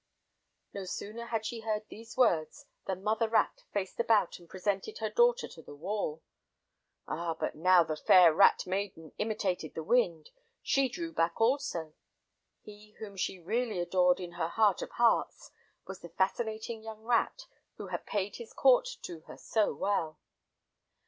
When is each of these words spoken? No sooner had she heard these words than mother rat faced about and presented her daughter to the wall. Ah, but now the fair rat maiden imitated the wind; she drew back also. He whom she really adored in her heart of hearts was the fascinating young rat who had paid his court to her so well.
No 0.73 0.83
sooner 0.85 1.27
had 1.27 1.45
she 1.45 1.59
heard 1.59 1.83
these 1.89 2.17
words 2.17 2.65
than 2.87 3.03
mother 3.03 3.29
rat 3.29 3.61
faced 3.71 3.99
about 3.99 4.39
and 4.39 4.49
presented 4.49 4.97
her 4.97 5.11
daughter 5.11 5.47
to 5.49 5.61
the 5.61 5.75
wall. 5.75 6.23
Ah, 7.07 7.35
but 7.39 7.53
now 7.53 7.83
the 7.83 7.95
fair 7.95 8.33
rat 8.33 8.65
maiden 8.65 9.11
imitated 9.19 9.75
the 9.75 9.83
wind; 9.83 10.31
she 10.63 10.89
drew 10.89 11.11
back 11.13 11.39
also. 11.39 11.93
He 12.63 12.93
whom 12.97 13.15
she 13.15 13.37
really 13.37 13.77
adored 13.77 14.19
in 14.19 14.31
her 14.31 14.47
heart 14.47 14.81
of 14.81 14.89
hearts 14.93 15.51
was 15.85 15.99
the 15.99 16.09
fascinating 16.09 16.81
young 16.81 17.03
rat 17.03 17.45
who 17.75 17.89
had 17.89 18.07
paid 18.07 18.37
his 18.37 18.53
court 18.53 18.87
to 19.03 19.19
her 19.27 19.37
so 19.37 19.71
well. 19.71 20.19